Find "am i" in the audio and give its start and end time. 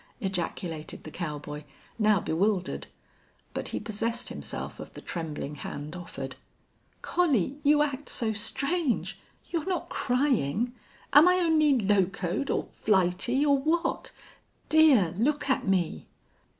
11.13-11.35